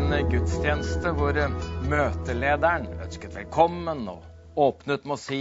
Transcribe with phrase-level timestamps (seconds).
[0.00, 1.36] en gudstjeneste hvor
[1.90, 5.40] møtelederen ønsket velkommen og åpnet med å si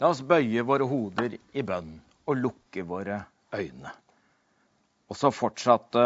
[0.00, 1.92] la oss bøye våre hoder i bønn
[2.26, 3.20] og lukke våre
[3.54, 3.92] øyne.
[5.10, 6.04] Og så fortsatte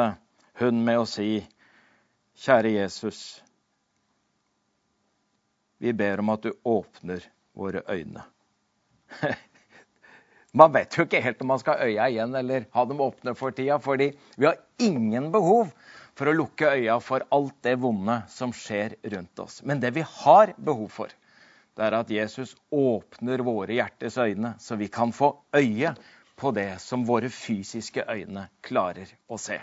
[0.60, 1.38] hun med å si
[2.44, 3.22] kjære Jesus,
[5.80, 7.24] vi ber om at du åpner
[7.56, 8.28] våre øyne.
[10.60, 13.32] Man vet jo ikke helt om man skal ha øya igjen eller ha dem åpne
[13.34, 15.72] for tida, fordi vi har ingen behov
[16.14, 19.60] for å lukke øya for alt det vonde som skjer rundt oss.
[19.66, 21.12] Men det vi har behov for,
[21.74, 25.94] det er at Jesus åpner våre hjertes øyne, så vi kan få øye
[26.38, 29.58] på det som våre fysiske øyne klarer å se.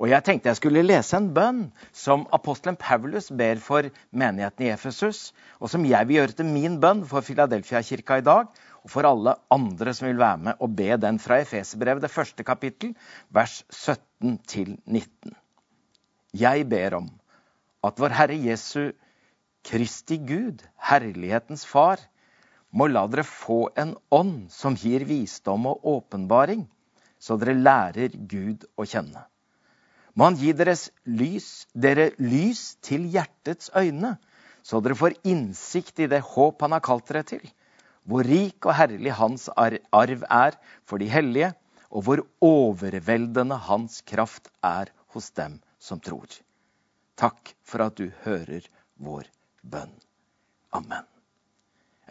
[0.00, 1.58] Og Jeg tenkte jeg skulle lese en bønn
[1.92, 6.78] som apostelen Paulus ber for menigheten i Efesus, og som jeg vil gjøre til min
[6.80, 8.48] bønn for Filadelfia-kirka i dag,
[8.80, 12.46] og for alle andre som vil være med og be den fra Efeserbrevet, det første
[12.48, 12.94] kapittel,
[13.28, 15.36] vers 17 til 19.
[16.40, 17.08] Jeg ber om
[17.84, 18.92] at vår Herre Jesu
[19.66, 22.00] Kristi Gud, herlighetens Far,
[22.72, 26.64] må la dere få en ånd som gir visdom og åpenbaring,
[27.20, 29.26] så dere lærer Gud å kjenne.
[30.14, 34.16] Må Han gi deres lys, dere lys til hjertets øyne,
[34.62, 37.42] så dere får innsikt i det håp Han har kalt dere til,
[38.08, 40.56] hvor rik og herlig Hans arv er
[40.88, 41.52] for de hellige,
[41.90, 46.28] og hvor overveldende Hans kraft er hos dem som tror.
[47.20, 48.66] Takk for at du hører
[49.00, 49.28] vår
[49.62, 49.92] bønn.
[50.76, 51.06] Amen.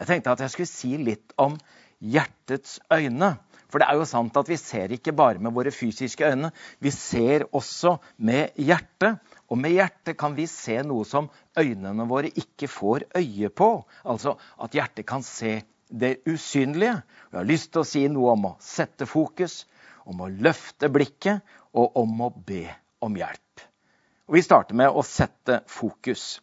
[0.00, 1.56] Jeg tenkte at jeg skulle si litt om
[2.00, 3.34] hjertets øyne.
[3.70, 6.50] For det er jo sant at vi ser ikke bare med våre fysiske øyne,
[6.82, 9.20] vi ser også med hjertet.
[9.50, 13.70] Og med hjertet kan vi se noe som øynene våre ikke får øye på.
[14.02, 15.60] Altså at hjertet kan se
[15.90, 16.96] det usynlige.
[17.30, 19.64] Jeg har lyst til å si noe om å sette fokus,
[20.06, 22.64] om å løfte blikket og om å be
[23.06, 23.49] om hjelp.
[24.30, 26.38] Og Vi starter med å sette fokus.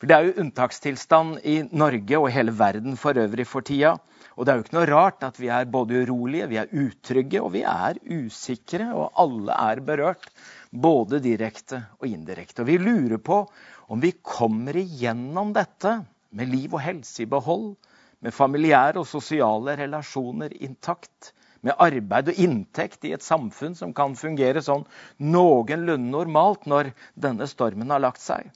[0.00, 3.98] For Det er jo unntakstilstand i Norge og hele verden for øvrig for tida.
[4.38, 7.42] Og det er jo ikke noe rart at vi er både urolige, vi er utrygge
[7.44, 8.86] og vi er usikre.
[8.96, 10.30] Og alle er berørt,
[10.72, 12.64] både direkte og indirekte.
[12.64, 13.42] Og vi lurer på
[13.92, 15.98] om vi kommer igjennom dette
[16.32, 17.74] med liv og helse i behold,
[18.24, 21.34] med familiære og sosiale relasjoner intakt,
[21.66, 24.86] med arbeid og inntekt i et samfunn som kan fungere sånn
[25.18, 28.50] noenlunde normalt når denne stormen har lagt seg.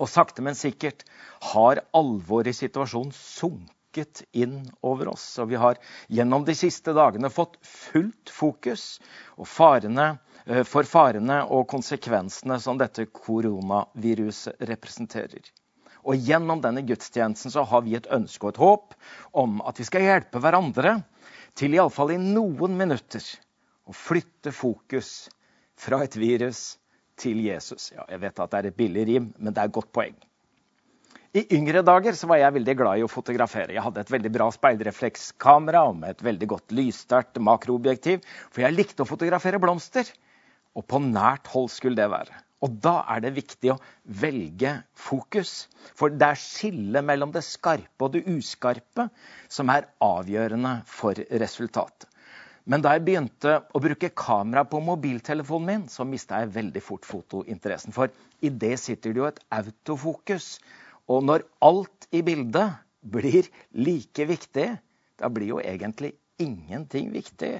[0.00, 1.04] Og sakte, men sikkert
[1.52, 5.26] har alvoret i situasjonen sunket inn over oss.
[5.42, 8.84] Og vi har gjennom de siste dagene fått fullt fokus
[9.44, 10.14] farene,
[10.46, 15.52] eh, for farene og konsekvensene som dette koronaviruset representerer.
[16.08, 18.94] Og gjennom denne gudstjenesten så har vi et ønske og et håp
[19.36, 21.02] om at vi skal hjelpe hverandre
[21.60, 23.24] til iallfall i noen minutter
[23.84, 25.28] å flytte fokus
[25.80, 26.78] fra et virus
[27.20, 27.90] til Jesus.
[27.92, 30.16] Ja, jeg vet at det er et billig rim, men det er et godt poeng.
[31.36, 33.74] I yngre dager så var jeg veldig glad i å fotografere.
[33.76, 38.24] Jeg hadde et veldig bra speilreflekskamera med et veldig godt lyssterkt makroobjektiv.
[38.50, 40.08] For jeg likte å fotografere blomster.
[40.74, 42.34] Og på nært hold skulle det være.
[42.60, 43.78] Og da er det viktig å
[44.20, 45.64] velge fokus.
[45.96, 49.08] For det er skillet mellom det skarpe og det uskarpe
[49.48, 52.06] som er avgjørende for resultatet.
[52.70, 57.08] Men da jeg begynte å bruke kamera på mobiltelefonen min, så mista jeg veldig fort
[57.08, 57.94] fotointeressen.
[57.96, 58.12] For
[58.44, 60.58] i det sitter det jo et autofokus.
[61.10, 64.68] Og når alt i bildet blir like viktig,
[65.18, 67.56] da blir jo egentlig ingenting viktig.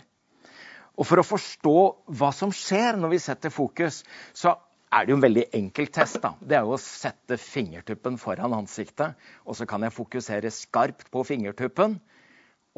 [1.01, 1.77] Og for å forstå
[2.21, 4.03] hva som skjer når vi setter fokus,
[4.37, 4.53] så
[4.91, 6.21] er det jo en veldig enkel test.
[6.23, 6.35] da.
[6.41, 11.25] Det er jo å sette fingertuppen foran ansiktet, og så kan jeg fokusere skarpt på
[11.27, 12.01] fingertuppen.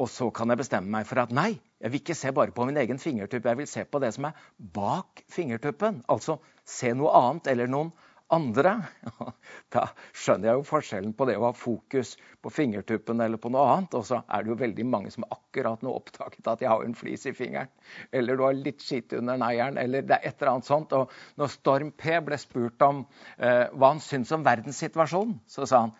[0.01, 2.65] Og så kan jeg bestemme meg for at nei, jeg vil ikke se bare på
[2.65, 3.45] min egen fingertupp.
[3.45, 6.01] Jeg vil se på det som er bak fingertuppen.
[6.09, 7.91] Altså se noe annet eller noen
[8.33, 8.75] andre.
[9.73, 12.11] Da skjønner jeg jo forskjellen på det å ha fokus
[12.45, 13.95] på fingertuppen eller på noe annet.
[13.97, 16.93] Og så er det jo veldig mange som akkurat nå oppdaget at jeg har en
[16.97, 17.71] flis i fingeren.
[18.13, 20.93] Eller du har litt skitt under neieren, eller det er et eller annet sånt.
[20.93, 23.01] Og når Storm P ble spurt om
[23.37, 25.95] eh, hva han syntes om verdenssituasjonen, så sa han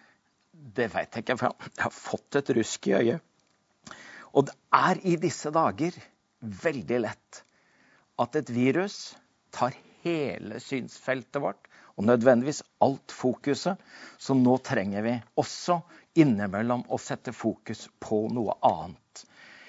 [0.54, 3.26] det veit jeg ikke, for jeg har fått et rusk i øyet.
[4.34, 5.98] Og det er i disse dager
[6.64, 7.44] veldig lett
[8.22, 9.16] at et virus
[9.54, 13.78] tar hele synsfeltet vårt og nødvendigvis alt fokuset.
[14.18, 15.80] Så nå trenger vi også
[16.20, 19.26] innimellom å sette fokus på noe annet.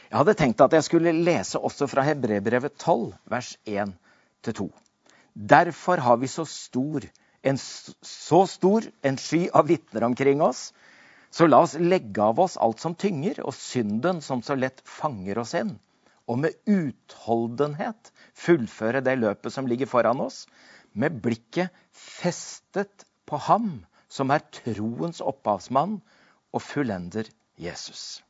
[0.09, 4.69] Jeg hadde tenkt at jeg skulle lese også fra Hebrebrevet 12, vers 1-2.
[5.35, 7.03] Derfor har vi så stor,
[7.43, 10.69] en, så stor en sky av vitner omkring oss.
[11.35, 15.41] Så la oss legge av oss alt som tynger, og synden som så lett fanger
[15.43, 15.75] oss inn.
[16.31, 20.45] Og med utholdenhet fullføre det løpet som ligger foran oss,
[20.95, 25.99] med blikket festet på ham som er troens opphavsmann
[26.55, 27.29] og fullender
[27.61, 28.23] Jesus.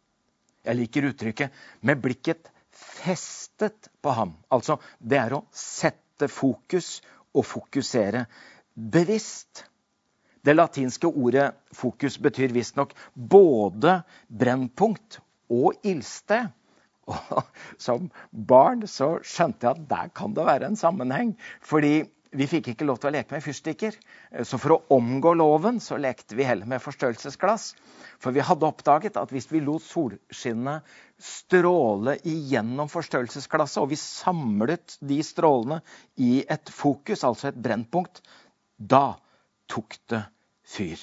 [0.64, 1.52] Jeg liker uttrykket
[1.82, 4.34] 'med blikket festet på ham'.
[4.50, 7.02] Altså, det er å sette fokus
[7.34, 8.24] og fokusere
[8.74, 9.64] bevisst.
[10.44, 15.20] Det latinske ordet 'fokus' betyr visstnok både brennpunkt
[15.50, 16.48] og ildsted.
[17.06, 17.44] Og
[17.78, 21.36] som barn så skjønte jeg at der kan det være en sammenheng.
[21.60, 23.96] Fordi vi fikk ikke lov til å leke med fyrstikker.
[24.42, 27.68] Så for å omgå loven så lekte vi heller med forstørrelsesglass.
[28.22, 30.86] For vi hadde oppdaget at hvis vi lot solskinnet
[31.22, 35.80] stråle igjennom forstørrelsesglasset, og vi samlet de strålene
[36.18, 38.22] i et fokus, altså et brennpunkt,
[38.76, 39.14] da
[39.70, 40.24] tok det
[40.74, 40.98] fyr.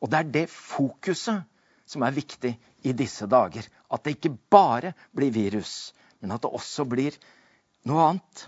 [0.00, 1.44] Og det er det fokuset
[1.88, 2.54] som er viktig
[2.88, 3.68] i disse dager.
[3.92, 7.16] At det ikke bare blir virus, men at det også blir
[7.88, 8.46] noe annet.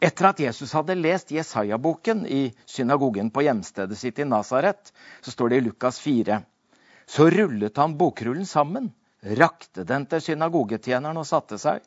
[0.00, 4.92] Etter at Jesus hadde lest Jesaja-boken i synagogen på hjemstedet sitt i Nasaret,
[5.24, 6.42] så står det i Lukas 4.
[7.06, 8.90] Så rullet han bokrullen sammen,
[9.40, 11.80] rakte den til synagogetjeneren og satte seg.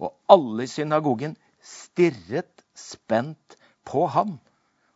[0.00, 4.38] Og alle i synagogen stirret spent på ham.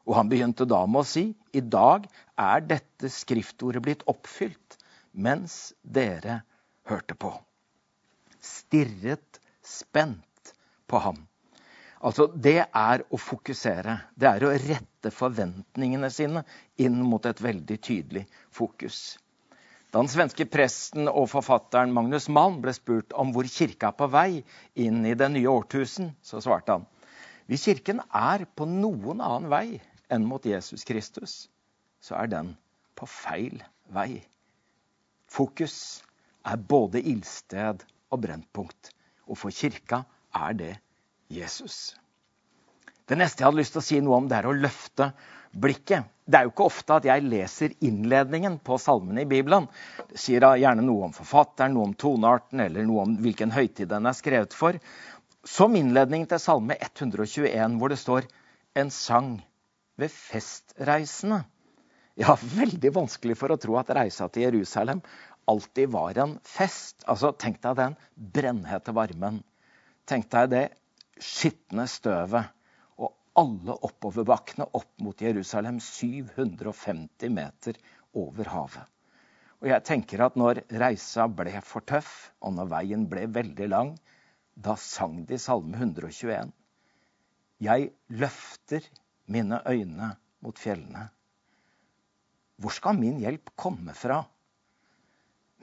[0.08, 2.08] Og han begynte da med å si, i dag
[2.40, 4.78] er dette skriftordet blitt oppfylt
[5.12, 6.40] mens dere
[6.88, 7.34] hørte på.
[8.40, 10.54] Stirret spent
[10.88, 11.20] på ham.
[12.04, 13.98] Altså, Det er å fokusere.
[14.14, 16.44] Det er å rette forventningene sine
[16.76, 19.18] inn mot et veldig tydelig fokus.
[19.90, 24.08] Da den svenske presten og forfatteren Magnus Malm ble spurt om hvor kirka er på
[24.10, 24.42] vei
[24.74, 26.88] inn i det nye årtusen, så svarte han
[27.46, 29.80] hvis kirken er på noen annen vei
[30.12, 31.34] enn mot Jesus Kristus,
[32.00, 32.54] så er den
[32.96, 33.60] på feil
[33.92, 34.22] vei.
[35.28, 35.76] Fokus
[36.48, 38.90] er både ildsted og brennpunkt.
[39.28, 40.72] Og for kirka er det
[41.28, 41.94] Jesus.
[43.04, 45.10] Det neste jeg hadde lyst til å si noe om, det er å løfte
[45.52, 46.08] blikket.
[46.24, 49.66] Det er jo ikke ofte at jeg leser innledningen på salmene i Bibelen.
[50.08, 54.08] Det sier gjerne noe om forfatteren, noe om tonearten eller noe om hvilken høytid den
[54.08, 54.78] er skrevet for.
[55.44, 58.24] Som innledning til salme 121, hvor det står
[58.74, 59.42] 'En sang
[59.96, 61.44] ved festreisende'.
[62.16, 65.02] Jeg har veldig vanskelig for å tro at reisa til Jerusalem
[65.46, 67.04] alltid var en fest.
[67.06, 69.42] Altså, Tenk deg den brennhete varmen.
[70.06, 70.64] Tenk deg det
[71.20, 72.50] skitne støvet.
[72.98, 77.78] Og alle oppoverbakkene opp mot Jerusalem, 750 meter
[78.14, 78.90] over havet.
[79.64, 82.10] Og jeg tenker at når reisa ble for tøff,
[82.44, 83.94] og når veien ble veldig lang,
[84.54, 86.52] da sang de Salme 121.
[87.64, 88.84] Jeg løfter
[89.32, 90.10] mine øyne
[90.44, 91.08] mot fjellene.
[92.60, 94.20] Hvor skal min hjelp komme fra?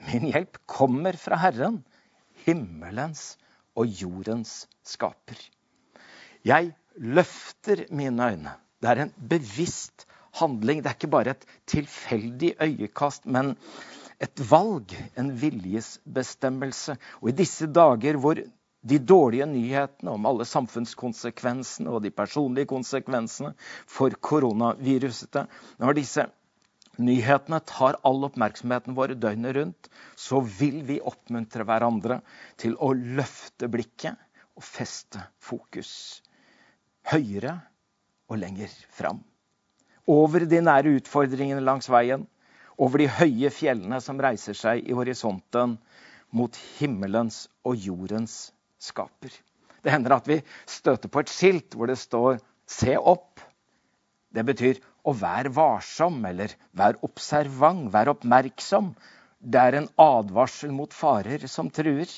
[0.02, 1.78] Min hjelp kommer fra Herren,
[2.44, 3.36] himmelens
[3.76, 5.38] og jordens skaper.
[6.44, 8.54] Jeg løfter mine øyne.
[8.82, 10.06] Det er en bevisst
[10.40, 10.82] handling.
[10.82, 13.56] Det er ikke bare et tilfeldig øyekast, men
[14.22, 16.96] et valg, en viljesbestemmelse.
[17.20, 18.38] Og i disse dager hvor
[18.82, 23.54] de dårlige nyhetene om alle samfunnskonsekvensene og de personlige konsekvensene
[23.86, 25.44] for koronaviruset,
[25.78, 26.26] når disse
[27.00, 32.20] nyhetene tar all oppmerksomheten vår døgnet rundt, så vil vi oppmuntre hverandre
[32.60, 34.18] til å løfte blikket
[34.58, 36.20] og feste fokus
[37.08, 37.56] høyere
[38.30, 39.22] og lenger fram.
[40.10, 42.26] Over de nære utfordringene langs veien,
[42.78, 45.76] over de høye fjellene som reiser seg i horisonten
[46.34, 48.50] mot himmelens og jordens
[48.82, 49.30] skaper.
[49.82, 53.42] Det hender at vi støter på et skilt hvor det står 'Se opp'.
[54.32, 58.92] Det betyr å være varsom, eller vær observant, vær oppmerksom.
[59.42, 62.08] Det er en advarsel mot farer som truer.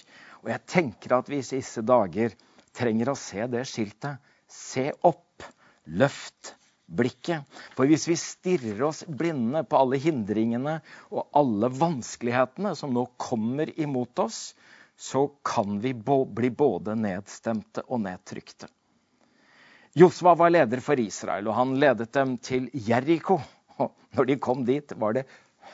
[0.45, 2.37] Og jeg tenker at vi i disse dager
[2.77, 4.21] trenger å se det skiltet.
[4.51, 5.47] Se opp,
[5.87, 6.55] løft
[6.87, 7.49] blikket.
[7.75, 10.79] For hvis vi stirrer oss blinde på alle hindringene
[11.11, 14.53] og alle vanskelighetene som nå kommer imot oss,
[14.97, 18.69] så kan vi bli både nedstemte og nedtrykte.
[19.95, 23.37] Josva var leder for Israel, og han ledet dem til Jeriko.
[23.79, 25.23] Når de kom dit, var det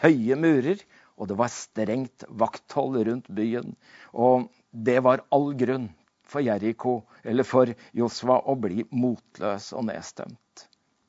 [0.03, 0.83] høye murer,
[1.17, 3.73] og det var strengt vakthold rundt byen.
[4.13, 5.89] Og det var all grunn
[6.29, 10.67] for Jeriko, eller for Josva, å bli motløs og nedstemt.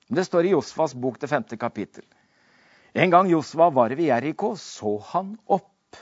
[0.08, 2.08] Det står i Josvas bok til femte kapittel.
[2.96, 6.00] En gang Josva var ved Jeriko, så han opp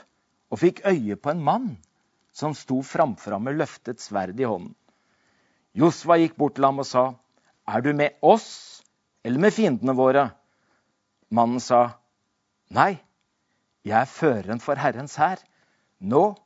[0.50, 1.70] og fikk øye på en mann
[2.34, 4.74] som sto framfor ham med løftet sverd i hånden.
[5.76, 7.14] Josva gikk bort til ham og sa,
[7.68, 8.82] 'Er du med oss
[9.24, 10.30] eller med fiendene våre?'
[11.30, 11.94] Mannen sa,
[12.70, 12.98] 'Nei,
[13.84, 15.38] jeg er føreren for Herrens hær.
[16.00, 16.36] Nå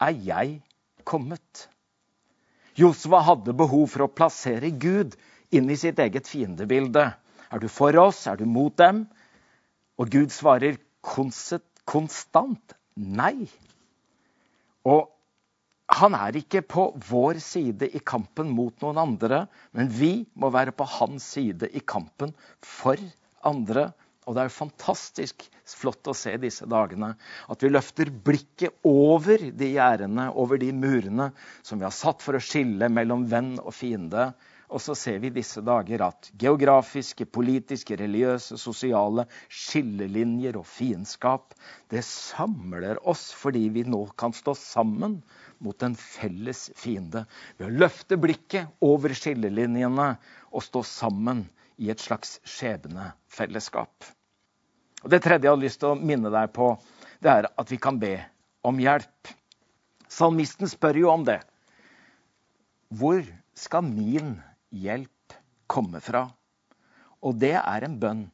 [0.00, 0.62] er jeg
[1.04, 1.68] kommet.'
[2.78, 5.16] Josva hadde behov for å plassere Gud
[5.50, 7.14] inn i sitt eget fiendebilde.
[7.50, 8.26] Er du for oss?
[8.26, 9.08] Er du mot dem?
[9.98, 13.50] Og Gud svarer konstant nei.
[14.86, 15.10] Og
[15.90, 19.44] han er ikke på vår side i kampen mot noen andre,
[19.74, 23.00] men vi må være på hans side i kampen for
[23.46, 23.90] andre.
[24.28, 27.14] Og det er jo fantastisk flott å se disse dagene
[27.50, 31.30] at vi løfter blikket over de gjerdene, over de murene
[31.62, 34.30] som vi har satt for å skille mellom venn og fiende.
[34.70, 41.56] Og så ser vi disse dager at geografiske, politiske, religiøse, sosiale skillelinjer og fiendskap
[41.90, 45.18] det samler oss fordi vi nå kan stå sammen
[45.60, 47.24] mot en felles fiende.
[47.58, 50.14] Ved å løfte blikket over skillelinjene
[50.50, 51.44] og stå sammen
[51.80, 54.08] i et slags skjebnefellesskap.
[55.00, 56.74] Og Det tredje jeg har lyst til å minne deg på,
[57.20, 58.16] det er at vi kan be
[58.66, 59.32] om hjelp.
[60.10, 61.38] Salmisten spør jo om det.
[62.90, 63.22] Hvor
[63.56, 64.34] skal min
[64.74, 65.38] hjelp
[65.70, 66.26] komme fra?
[67.24, 68.26] Og det er en bønn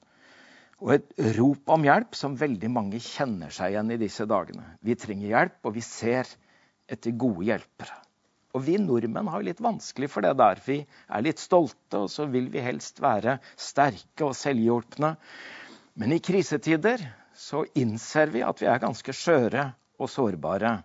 [0.83, 4.64] og et rop om hjelp som veldig mange kjenner seg igjen i disse dagene.
[4.85, 6.28] Vi trenger hjelp, og vi ser
[6.88, 7.95] etter gode hjelpere.
[8.57, 10.61] Og vi nordmenn har litt vanskelig for det der.
[10.64, 15.12] Vi er litt stolte, og så vil vi helst være sterke og selvhjulpne.
[16.00, 17.02] Men i krisetider
[17.37, 19.66] så innser vi at vi er ganske skjøre
[20.00, 20.78] og sårbare.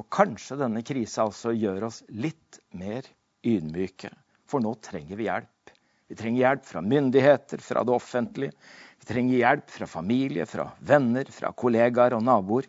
[0.00, 3.04] Og kanskje denne krisa altså gjør oss litt mer
[3.44, 4.08] ydmyke.
[4.48, 5.74] For nå trenger vi hjelp.
[6.08, 8.56] Vi trenger hjelp fra myndigheter, fra det offentlige.
[9.00, 12.68] Vi trenger hjelp fra familie, fra venner, fra kollegaer og naboer.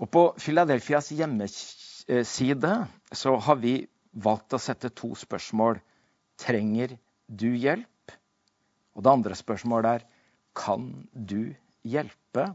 [0.00, 1.10] Og på Philadelphias
[2.08, 5.80] hjemmeside så har vi valgt å sette to spørsmål.
[6.40, 8.14] Trenger du hjelp?
[8.96, 10.06] Og det andre spørsmålet er
[10.56, 11.54] kan du
[11.86, 12.50] hjelpe?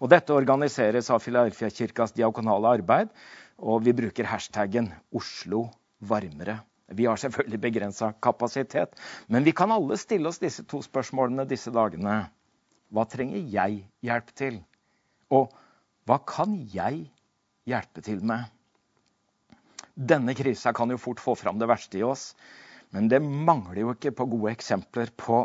[0.00, 3.12] Og dette organiseres av Philadelphia-kirkas diakonale arbeid,
[3.58, 6.60] og vi bruker hashtaggen 'Oslo varmere'.
[6.88, 8.94] Vi har selvfølgelig begrensa kapasitet,
[9.28, 12.28] men vi kan alle stille oss disse to spørsmålene disse dagene.
[12.92, 14.60] Hva trenger jeg hjelp til?
[15.30, 15.50] Og
[16.06, 17.10] hva kan jeg
[17.66, 18.55] hjelpe til med?
[19.96, 22.34] Denne krisa kan jo fort få fram det verste i oss,
[22.92, 25.40] men det mangler jo ikke på gode eksempler på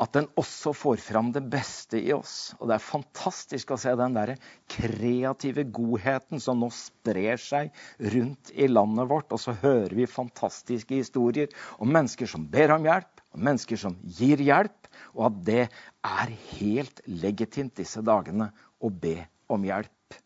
[0.00, 2.54] at den også får fram det beste i oss.
[2.58, 4.34] Og det er fantastisk å se den der
[4.72, 7.72] kreative godheten som nå sprer seg
[8.12, 9.32] rundt i landet vårt.
[9.32, 13.96] Og så hører vi fantastiske historier om mennesker som ber om hjelp, om mennesker som
[14.18, 19.18] gir hjelp, og at det er helt legitimt disse dagene å be
[19.52, 20.20] om hjelp.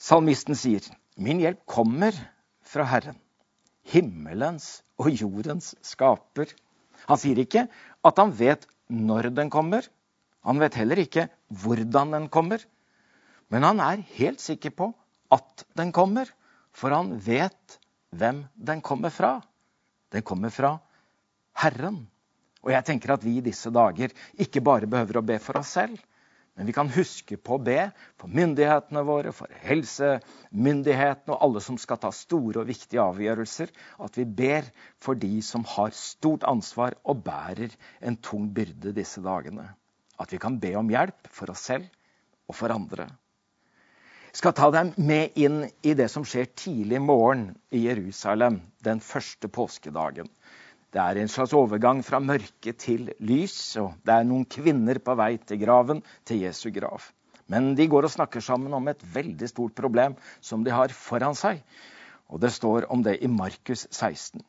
[0.00, 0.82] Salmisten sier,
[1.18, 2.14] 'Min hjelp kommer
[2.66, 3.18] fra Herren,
[3.82, 6.52] himmelens og jordens skaper'.
[7.08, 7.66] Han sier ikke
[8.04, 9.86] at han vet når den kommer.
[10.44, 12.62] Han vet heller ikke hvordan den kommer.
[13.50, 14.92] Men han er helt sikker på
[15.32, 16.28] at den kommer,
[16.72, 17.78] for han vet
[18.10, 19.40] hvem den kommer fra.
[20.10, 20.76] Den kommer fra
[21.62, 22.06] Herren.
[22.60, 25.74] Og jeg tenker at vi i disse dager ikke bare behøver å be for oss
[25.78, 25.96] selv,
[26.60, 27.86] men vi kan huske på å be
[28.20, 33.70] for myndighetene våre, for helsemyndighetene og alle som skal ta store og viktige avgjørelser.
[34.04, 34.68] At vi ber
[35.00, 37.72] for de som har stort ansvar og bærer
[38.04, 39.70] en tung byrde disse dagene.
[40.20, 41.88] At vi kan be om hjelp for oss selv
[42.44, 43.08] og for andre.
[44.28, 49.00] Jeg skal ta dem med inn i det som skjer tidlig morgen i Jerusalem den
[49.00, 50.28] første påskedagen.
[50.90, 55.14] Det er en slags overgang fra mørke til lys, og det er noen kvinner på
[55.18, 57.04] vei til graven, til Jesu grav.
[57.50, 61.38] Men de går og snakker sammen om et veldig stort problem som de har foran
[61.38, 61.62] seg.
[62.30, 64.42] Og det står om det i Markus 16.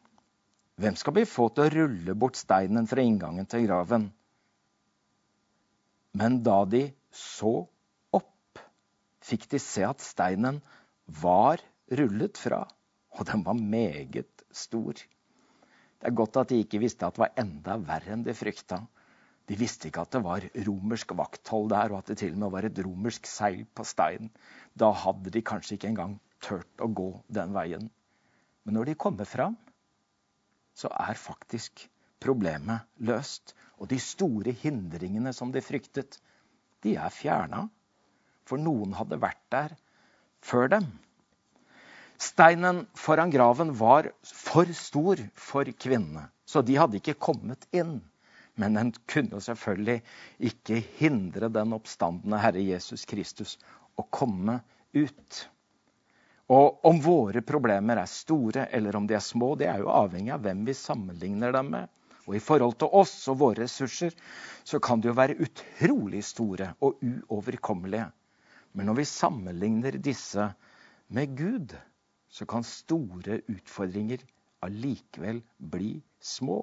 [0.82, 4.10] Hvem skal vi få til å rulle bort steinen fra inngangen til graven?
[6.18, 7.54] Men da de så
[8.18, 8.62] opp,
[9.22, 10.60] fikk de se at steinen
[11.22, 12.64] var rullet fra,
[13.18, 14.98] og den var meget stor.
[16.02, 18.80] Det er godt at de ikke visste at det var enda verre enn de frykta.
[19.50, 22.54] De visste ikke at det var romersk vakthold der, og at det til og med
[22.56, 24.32] var et romersk seil på steinen.
[24.74, 27.86] Da hadde de kanskje ikke engang turt å gå den veien.
[28.66, 29.58] Men når de kommer fram,
[30.74, 31.86] så er faktisk
[32.22, 33.54] problemet løst.
[33.78, 36.18] Og de store hindringene som de fryktet,
[36.82, 37.68] de er fjerna.
[38.50, 39.78] For noen hadde vært der
[40.42, 40.90] før dem.
[42.22, 47.96] Steinen foran graven var for stor for kvinnene, så de hadde ikke kommet inn.
[48.62, 50.04] Men den kunne selvfølgelig
[50.52, 53.56] ikke hindre den oppstandende Herre Jesus Kristus
[53.98, 54.60] å komme
[54.94, 55.42] ut.
[56.52, 60.36] Og om våre problemer er store eller om de er små, det er jo avhengig
[60.36, 61.90] av hvem vi sammenligner dem med.
[62.28, 64.14] Og i forhold til oss og våre ressurser
[64.62, 68.12] så kan de jo være utrolig store og uoverkommelige.
[68.78, 70.52] Men når vi sammenligner disse
[71.10, 71.74] med Gud,
[72.32, 74.24] så kan store utfordringer
[74.64, 76.62] allikevel bli små.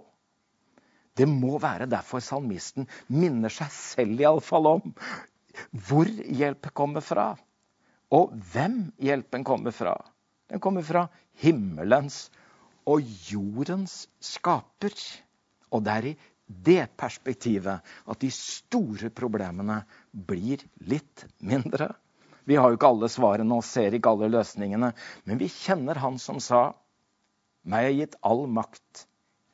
[1.19, 4.95] Det må være derfor salmisten minner seg selv iallfall om
[5.89, 7.33] hvor hjelp kommer fra.
[8.15, 9.97] Og hvem hjelpen kommer fra.
[10.49, 11.09] Den kommer fra
[11.43, 12.29] himmelens
[12.89, 14.95] og jordens skaper.
[15.75, 16.17] Og det er i
[16.49, 19.83] det perspektivet at de store problemene
[20.13, 21.91] blir litt mindre.
[22.49, 24.93] Vi har jo ikke alle svarene og ser ikke alle løsningene,
[25.29, 26.71] men vi kjenner han som sa
[27.69, 29.05] meg er gitt all makt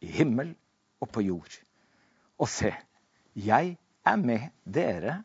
[0.04, 0.52] i himmel
[1.02, 1.56] og på jord.
[2.38, 2.70] Og se,
[3.34, 3.74] jeg
[4.06, 5.16] er med dere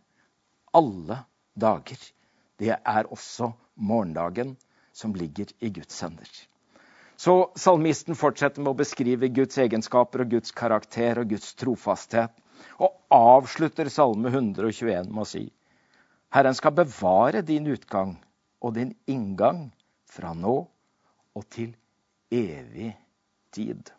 [0.74, 1.20] alle
[1.54, 2.00] dager.
[2.58, 4.56] Det er også morgendagen
[4.96, 6.30] som ligger i Guds hender.
[7.20, 12.32] Så salmisten fortsetter med å beskrive Guds egenskaper og Guds karakter og Guds trofasthet,
[12.80, 15.46] og avslutter Salme 121 med å si
[16.30, 18.14] Herren skal bevare din utgang
[18.62, 19.70] og din inngang
[20.06, 20.58] fra nå
[21.34, 21.72] og til
[22.30, 22.92] evig
[23.50, 23.90] tid.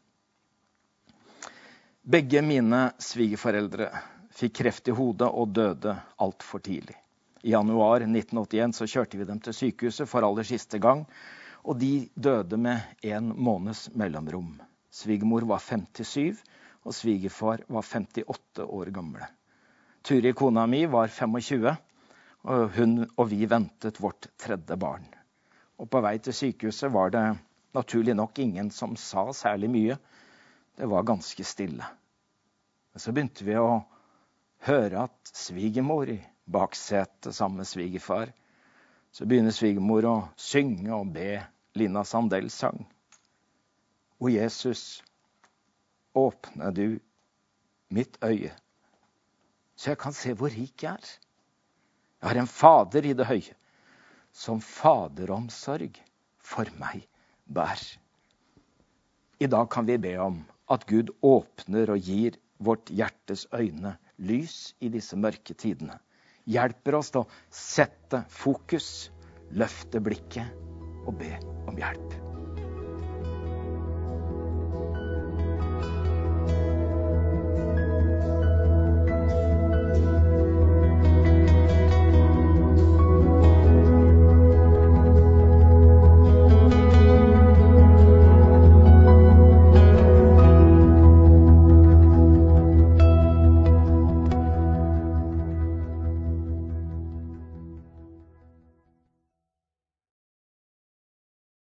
[2.01, 3.91] Begge mine svigerforeldre
[4.35, 6.95] fikk kreft i hodet og døde altfor tidlig.
[7.43, 11.07] I januar 1981 så kjørte vi dem til sykehuset for aller siste gang.
[11.67, 14.55] Og de døde med en måneds mellomrom.
[14.91, 16.41] Svigermor var 57,
[16.87, 19.27] og svigerfar var 58 år gamle.
[20.03, 21.75] Turi, kona mi, var 25,
[22.49, 25.07] og hun og vi ventet vårt tredje barn.
[25.81, 27.25] Og på vei til sykehuset var det
[27.77, 29.97] naturlig nok ingen som sa særlig mye.
[30.77, 31.87] Det var ganske stille.
[32.93, 33.83] Men så begynte vi å
[34.67, 36.21] høre at svigermor i
[36.51, 38.33] baksetet sammen med svigerfar
[39.13, 41.41] så begynner svigermor å synge og be
[41.79, 42.85] Lina Sandels sang.
[44.21, 45.03] O Jesus,
[46.15, 47.01] åpne du
[47.91, 48.53] mitt øye,
[49.75, 51.11] så jeg kan se hvor rik jeg er.
[52.21, 53.55] Jeg har en Fader i det høye,
[54.33, 55.97] som faderomsorg
[56.37, 57.07] for meg
[57.49, 57.81] bær.
[59.41, 64.75] I dag kan vi be om at Gud åpner og gir vårt hjertes øyne lys
[64.85, 65.97] i disse mørke tidene
[66.51, 69.11] hjelper oss til å sette fokus,
[69.51, 71.37] løfte blikket og be
[71.71, 72.30] om hjelp.